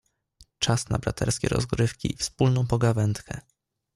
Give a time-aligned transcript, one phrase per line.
[0.59, 3.41] "Czas na braterskie rozrywki i wspólną pogawędkę."